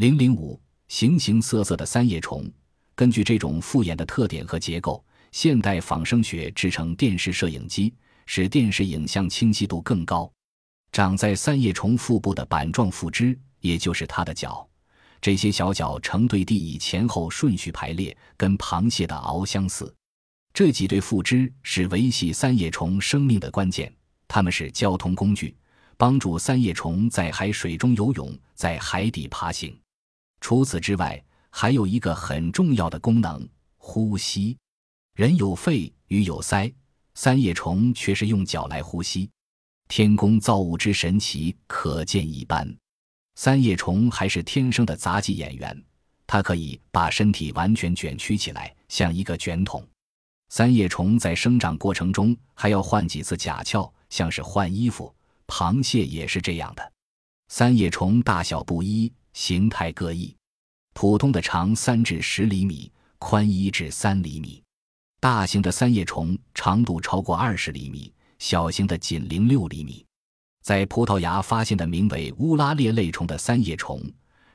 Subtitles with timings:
[0.00, 0.58] 零零五，
[0.88, 2.50] 形形色色的三叶虫。
[2.94, 7.92] 根据这种复眼的特点和结构，现代仿生学制成电视摄影机，
[8.24, 10.32] 使电视影像清晰度更高。
[10.90, 14.66] 长在三叶虫腹部的板状附肢，也就是它的脚，
[15.20, 19.94] 这些小脚成对地以前后顺序排列，跟螃蟹的螯相似。
[20.54, 23.94] 这几对附肢是维系三叶虫生命的关键，
[24.26, 25.54] 它们是交通工具，
[25.98, 29.78] 帮助三叶虫在海水中游泳，在海底爬行。
[30.40, 34.56] 除此之外，还有一个很重要的功能——呼吸。
[35.14, 36.72] 人有肺，鱼有鳃，
[37.14, 39.30] 三叶虫却是用脚来呼吸。
[39.88, 42.76] 天工造物之神奇，可见一斑。
[43.34, 45.84] 三叶虫还是天生的杂技演员，
[46.26, 49.86] 它可以把身体完全卷曲起来，像一个卷筒。
[50.48, 55.14] 三叶虫在生长过程中还要换几次甲壳，像是换衣服。
[55.46, 56.92] 螃蟹也是这样的。
[57.48, 60.36] 三叶虫大小不一，形态各异，
[60.94, 64.62] 普通的长三至十厘米，宽一至三厘米；
[65.20, 68.12] 大型的三叶虫长度超过二十厘米。
[68.38, 70.02] 小型的仅零六厘米，
[70.62, 74.02] 在葡萄牙发现的名为乌拉列类虫的三叶虫，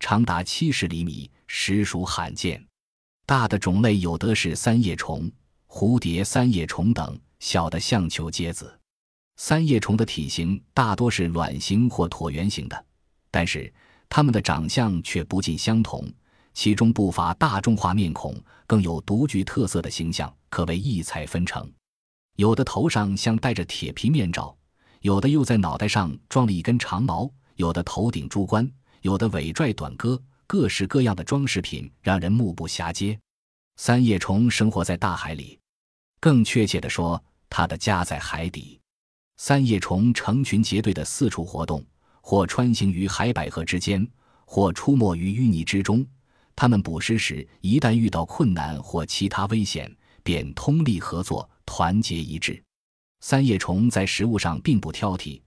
[0.00, 2.60] 长达七十厘米，实属罕见。
[3.24, 5.30] 大的种类有的是三叶虫、
[5.68, 8.76] 蝴蝶三叶虫等，小的像球疖子。
[9.36, 12.84] 三叶虫的体型大多是卵形或椭圆形的，
[13.30, 13.72] 但是
[14.08, 16.10] 它们的长相却不尽相同，
[16.54, 18.34] 其中不乏大众化面孔，
[18.66, 21.70] 更有独具特色的形象，可谓异彩纷呈。
[22.36, 24.56] 有的头上像戴着铁皮面罩，
[25.00, 28.68] 有的又在脑袋上装了一根长毛，有的头顶珠冠，
[29.02, 33.18] 有的尾拽短戈，各式各样的装饰品让人目不暇接。
[33.76, 35.58] 三叶虫生活在大海里，
[36.18, 38.80] 更确切地说，它的家在海底。
[39.36, 41.84] 三叶虫成群结队的四处活动，
[42.28, 44.06] 或穿行于海百合之间，
[44.44, 46.06] 或出没于淤泥之中。
[46.54, 49.90] 它们捕食时，一旦遇到困难或其他危险，
[50.22, 51.48] 便通力合作。
[51.64, 52.62] 团结一致，
[53.20, 55.40] 三叶虫在食物上并不挑剔，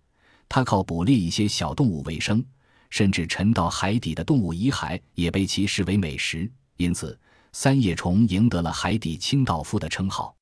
[0.50, 2.44] 它靠捕猎一些小动物为生，
[2.90, 6.52] 甚至沉到海底的动物遗骸也被其视为美食。
[6.78, 7.16] 因此，
[7.52, 10.36] 三叶虫赢得了“海底清道夫”的称号。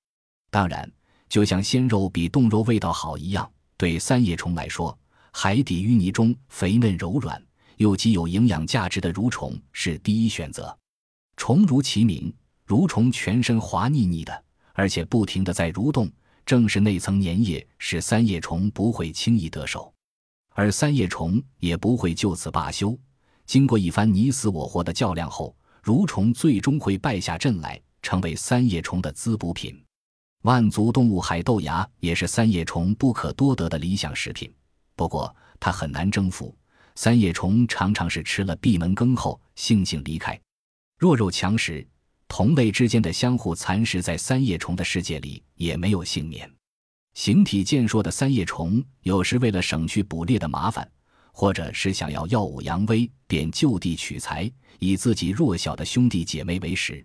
[0.50, 0.90] 当然，
[1.28, 4.98] 就像鲜肉比冻肉味道好一样，对三叶虫来说，
[5.42, 7.42] 海底淤泥中肥嫩柔软
[7.78, 10.78] 又极有营养价值的蠕虫是第一选择。
[11.38, 12.30] 虫如其名，
[12.68, 14.44] 蠕虫全身滑腻腻的。
[14.74, 16.12] 而且不停地在蠕动，
[16.46, 19.94] 正是那层粘液使三叶虫不会轻易得手，
[20.56, 23.00] 而三叶虫也不会就此罢休。
[23.46, 25.56] 经过一番你死我活的较量后，
[25.86, 29.82] 蠕虫最终会败下阵来，成为三叶虫的滋补品。
[30.42, 34.54] 万足动物海豆芽也是三叶虫不可多得的理想食品，
[35.00, 36.54] 不过它很难征服。
[36.94, 40.38] 三叶虫常常是吃了闭门羹后悻悻离开。
[40.98, 41.88] 弱肉强食。
[42.28, 46.48] 同类之间的相互蚕食，在三叶虫的世界里也没有幸免。
[47.16, 50.88] 形体健硕的三叶虫，有时为了省去捕猎的麻烦，
[51.31, 57.04] 或者是想要耀武扬威，便就地取材，以自己弱小的兄弟姐妹为食。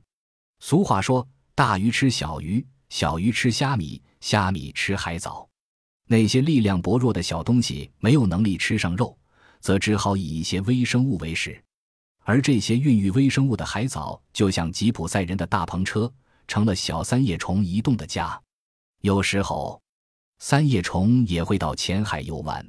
[0.59, 5.49] 俗话说：“大鱼吃小鱼，小鱼吃虾米，虾米吃海藻。”
[6.14, 9.19] 那些力量薄弱的小东西没有能力吃上肉，
[9.58, 11.60] 则只好以一些微生物为食。
[12.22, 16.08] 而这些孕育微生物的海藻，就像吉普赛人的大篷车，
[16.47, 18.41] 成了小三叶虫移动的家。
[19.00, 19.82] 有时候，
[20.38, 22.64] 三叶虫也会到浅海游玩。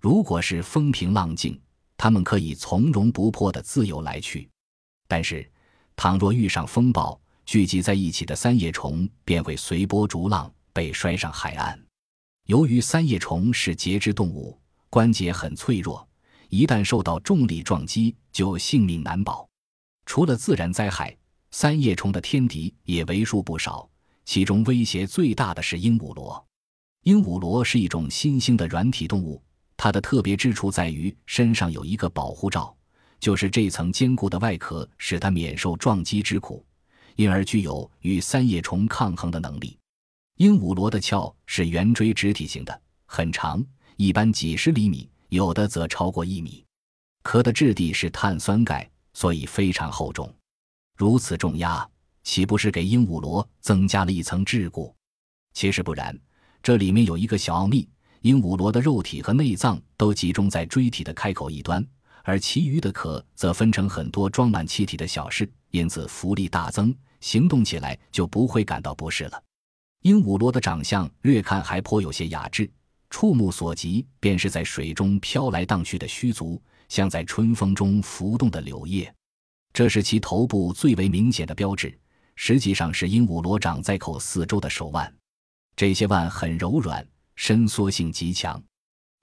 [0.00, 1.56] 如果是风平浪静，
[1.96, 4.50] 它们可以从容不迫地自由来去。
[5.06, 5.48] 但是，
[5.94, 7.16] 倘若遇上风暴，
[7.46, 11.80] 聚集在一起的三叶虫便会随波逐浪，被摔上海岸。
[12.46, 14.58] 由于三叶虫是节肢动物，
[14.90, 16.06] 关节很脆弱。
[16.48, 19.48] 一旦受到重力撞击，就性命难保。
[20.04, 21.16] 除了自然灾害，
[21.52, 23.88] 三叶虫的天敌也为数不少。
[24.24, 26.44] 其中威胁最大的是鹦鹉螺。
[27.04, 29.42] 鹦鹉螺是一种新兴的软体动物，
[29.76, 32.76] 它的特别之处在于身上有一个保护罩，
[33.18, 36.64] 就是这层坚固的外壳使它免受撞击之苦，
[37.16, 39.78] 因而具有与三叶虫抗衡的能力。
[40.36, 43.64] 鹦鹉螺的壳是圆锥直体型的，很长，
[43.96, 45.08] 一般几十厘米。
[45.28, 46.62] 有的则超过一米，
[47.22, 50.30] 壳的质地是碳酸钙，所以非常厚重。
[50.94, 51.88] 如此重压，
[52.22, 54.92] 岂不是给鹦鹉螺增加了一层桎梏？
[55.54, 56.14] 其实不然，
[56.62, 57.88] 这里面有一个小奥秘：
[58.20, 61.82] 鹦鹉螺的肉体和内脏都集中在锥体的开口一端，
[62.24, 69.42] 而其余的壳则分成很多装满气体的小室，因此浮力大增，行动起来就不会感到不适了。
[70.02, 72.70] 鹦鹉螺的长相略看还颇有些雅致。
[73.08, 79.12] 触目所及，便是在水中飘来荡去的须足，像在春风中浮动的柳叶。
[79.72, 81.96] 这是其头部最为明显的标志，
[82.36, 85.14] 实际上是鹦鹉螺长在口四周的手腕。
[85.76, 87.06] 这些腕很柔软，
[87.36, 88.60] 伸缩性极强，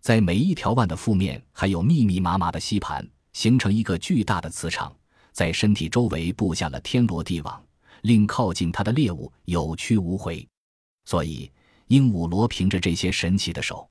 [0.01, 4.95] 在每一条腕的腹面还有密密麻麻的吸盘，形成一个巨大的磁场，
[5.31, 7.61] 在身体周围布下了天罗地网，
[8.03, 10.47] 令靠近它的猎物有去无回。
[11.09, 11.51] 所以，
[11.87, 13.89] 鹦鹉螺凭着这些神奇的手，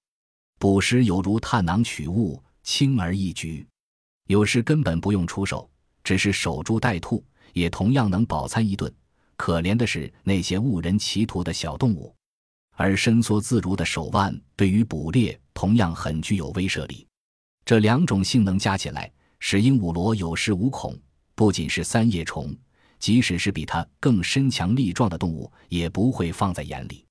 [0.56, 3.66] 捕食有如探囊取物，轻而易举；
[4.28, 5.68] 有时根本不用出手，
[6.04, 7.24] 只是守株待兔，
[7.54, 8.94] 也同样能饱餐一顿。
[9.36, 12.14] 可怜的是那些误人歧途的小动物，
[12.76, 17.04] 而伸缩自如的手腕对于捕猎同样很具有威慑力。
[17.64, 19.10] 这两种性能加起来，
[19.40, 20.96] 使鹦鹉螺有恃无恐。
[21.34, 22.56] 不仅是三叶虫，
[23.00, 27.04] 即使是比它更身强力壮的动物，也不会放在眼里。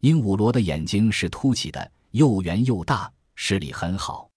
[0.00, 4.28] 鹦鹉螺的眼睛是凸起的，又圆又大，视力很好。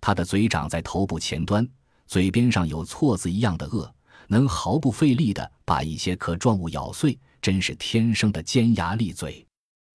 [0.00, 1.68] 它的嘴长在头部前端，
[2.06, 3.90] 嘴边上有错字一样的颚，
[4.28, 9.44] 能毫不费力地把一些壳状物咬碎，真是天生的尖牙利嘴。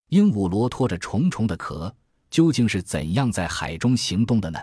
[0.10, 1.96] 鹦鹉螺拖着重重的壳，
[2.30, 4.60] 究竟是怎样在海中行动的呢？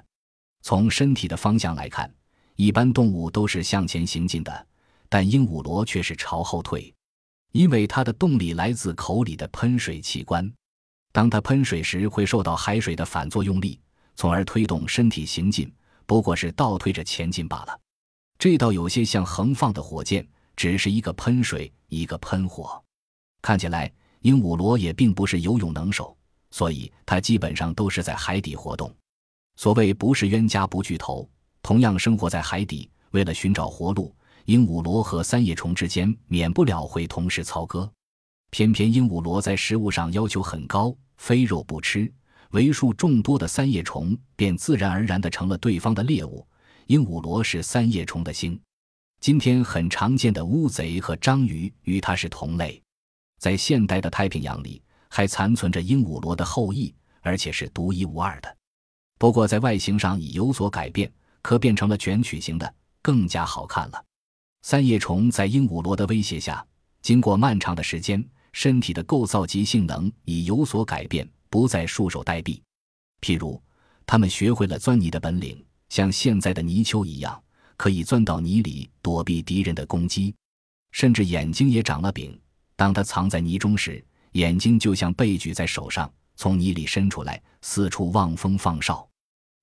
[0.62, 2.12] 从身体的方向来看，
[2.56, 4.66] 一般动物都是向前行进的，
[5.08, 6.94] 但鹦鹉螺却是朝后退。
[7.52, 10.50] 因为它的动力来自口里的喷水器官，
[11.12, 13.80] 当它喷水时，会受到海水的反作用力，
[14.14, 15.72] 从而推动身体行进，
[16.06, 17.80] 不过是倒退着前进罢了。
[18.38, 20.26] 这倒有些像横放的火箭，
[20.56, 22.82] 只是一个喷水，一个喷火。
[23.42, 26.16] 看起来，鹦鹉螺也并不是游泳能手，
[26.50, 28.94] 所以它基本上都是在海底活动。
[29.56, 31.28] 所谓不是冤家不聚头，
[31.62, 34.14] 同样生活在海底，为了寻找活路。
[34.46, 37.90] 鹦鹉螺和三叶虫之间免不了会同时操戈，
[38.50, 42.12] 偏偏鹦鹉螺在食物上要求很高，非肉不吃，
[42.50, 46.46] 为数众多的三叶虫便自然而然地成了对方的猎物。
[46.86, 48.60] 鹦鹉螺是三叶虫的星，
[49.20, 52.82] 今天很常见的乌贼和章鱼与它是同类，
[53.38, 58.56] 在现代的太平洋里还残存着鹦鹉螺的后裔，而且是独一无二的。
[59.18, 64.04] 不过在外形上已有所改变，可变成了卷曲型的，更加好看了。
[64.62, 66.64] 三叶虫在鹦鹉螺的威胁下，
[67.00, 68.22] 经过漫长的时间，
[68.52, 72.60] 身体的构造及性能已有所改变，不再束手待毙。
[73.22, 73.60] 譬如，
[74.04, 77.42] 它们学会了钻泥的本领，像现在的泥鳅一样，
[77.76, 80.34] 可以钻到泥里躲避敌人的攻击。
[80.92, 82.38] 甚至眼睛也长了柄，
[82.76, 89.08] 当它藏在泥中时，眼睛就像被举在手上，从泥里伸出来，四处望风放哨。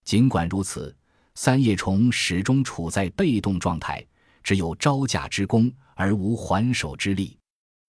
[0.05, 0.95] 尽管如此，
[1.35, 4.03] 三叶虫始终处在被动状态。
[4.47, 7.38] 只有招架之功而无还手之力，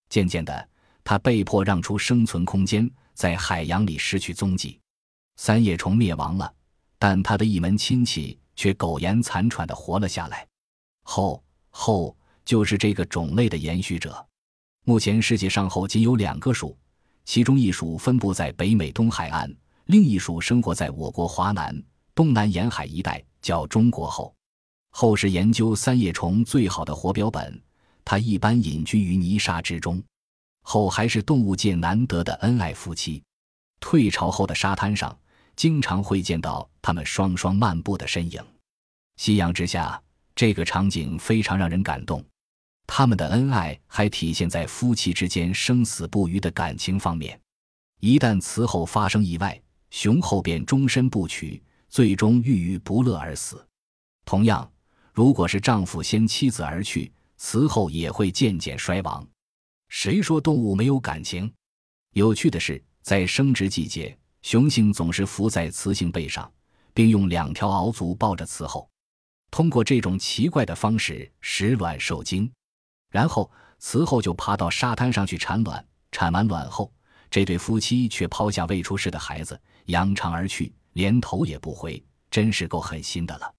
[0.09, 0.69] 渐渐的，
[1.05, 4.77] 他被迫让出生存空间，在海洋里失去踪迹。
[5.37, 6.53] 三叶虫灭亡了，
[6.97, 10.45] 但他的一门亲戚却苟延残喘的活了下来。
[11.03, 12.13] 后后
[12.43, 14.27] 就是这个种类的延续者。
[14.83, 16.77] 目前世界上后仅有两个属，
[17.23, 19.49] 其中一属分布在北美东海岸，
[19.85, 21.81] 另一属生活在我国华南、
[22.13, 24.35] 东南沿海一带，叫中国后。
[24.91, 27.61] 后世研究三叶虫最好的活标本，
[28.03, 30.01] 它一般隐居于泥沙之中。
[30.61, 33.23] 后还是动物界难得的恩爱夫妻。
[33.79, 35.17] 退潮后的沙滩上，
[35.55, 38.43] 经常会见到他们双双漫步的身影。
[39.15, 39.99] 夕阳之下，
[40.35, 42.23] 这个场景非常让人感动。
[42.85, 47.39] 他们的恩爱还体现在夫妻之间生死不渝的感情方面。
[48.01, 49.59] 一旦雌后发生意外，
[49.91, 53.65] 雄后便终身不娶，最终郁郁不乐而死。
[54.25, 54.69] 同样。
[55.13, 59.27] 如果是丈夫先妻子而去，雌后也会渐渐衰亡。
[59.87, 61.51] 谁说动物没有感情？
[62.13, 66.51] 有趣的是，在生殖季节，雄性总是伏在雌性背上，
[66.93, 68.89] 并用两条螯足抱着雌后，
[69.49, 72.51] 通过这种奇怪的方式使卵受精。
[73.09, 73.49] 然后，
[73.79, 75.83] 雌后就爬到沙滩上去产卵。
[76.11, 76.91] 产完卵后，
[77.31, 83.53] 这对夫妻却抛下未出世的孩子，扬长而去，连头也不回，真是够狠心的了。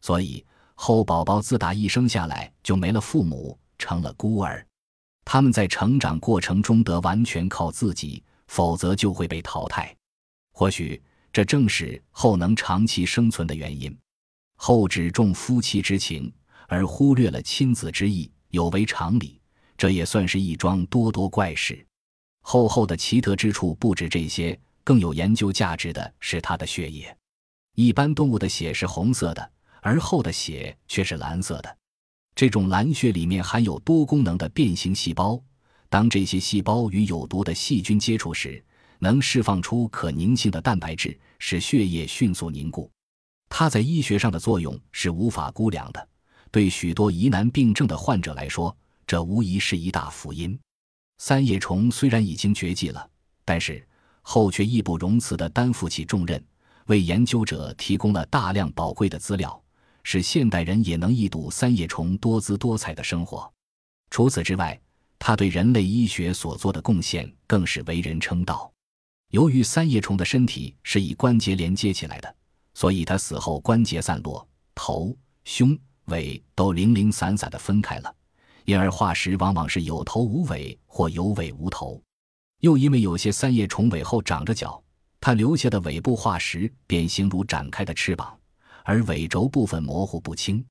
[0.00, 0.44] 所以。
[0.80, 4.64] 后宝宝自打一生下来就没了父母，成了孤儿。
[5.24, 9.94] 他们在成长过程中得完全靠自己，否则就会被淘汰。
[10.52, 13.94] 或许这正是后能长期生存的原因。
[14.54, 16.32] 后只重夫妻之情，
[16.68, 19.40] 而忽略了亲子之意，有违常理。
[19.76, 21.84] 这也算是一桩多多怪事。
[22.42, 27.14] 后后的奇特之处不止这些，更有研究价值的是它的血液。
[27.74, 29.50] 一般动物的血是红色的。
[29.80, 31.76] 而后的血却是蓝色的，
[32.34, 35.40] 这种蓝血里面含有多功能的变形细胞。
[35.88, 38.62] 当这些细胞与有毒的细菌接触时，
[38.98, 42.90] 能释放出可凝性的蛋白质，使血液迅速凝固。
[43.48, 46.08] 它在医学上的作用是无法估量的。
[46.50, 50.58] 对许多疑难病症的患者来说，这无疑是一大福音。
[51.18, 53.08] 三叶虫虽然已经绝迹了，
[53.44, 53.86] 但是
[54.22, 56.44] 后却义不容辞地担负起重任，
[56.86, 59.62] 为研究者提供了大量宝贵的资料，
[60.10, 63.52] 使现代人也能一睹三叶虫多姿多彩的生活。
[64.08, 64.80] 除此之外，
[65.18, 68.72] 他对人类医学所做的贡献更是为人称道。
[69.32, 72.36] 由于三叶虫的身体是以关节连接起来的，
[72.72, 78.16] 所以它死后关节散落，头、胸、尾都零零散散地分开了。
[78.64, 82.02] 因而化石往往是有头无尾或有尾无头，
[82.60, 84.82] 又因为有些三叶虫尾后长着角，
[85.20, 88.37] 它留下的尾部化石便形如展开的翅膀，
[88.88, 90.64] 而尾轴部分模糊不清，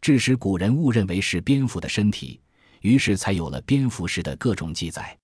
[0.00, 2.40] 致使古人误认为是蝙蝠的身体，
[2.80, 5.14] 于是才有了蝙蝠式的各种记载。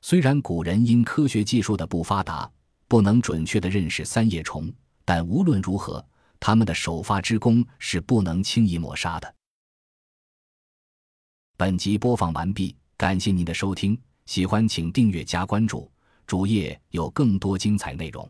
[0.00, 2.50] 虽然古人因科学技术的不发达，
[2.88, 4.68] 不能准确地认识三叶虫，
[5.04, 6.04] 但无论如何，
[6.40, 9.32] 他们的首发之功是不能轻易抹杀的。
[11.56, 15.88] 本集播放完毕，感谢您的收听，喜欢请订阅加关注，
[16.26, 18.28] 主页有更多精彩内容。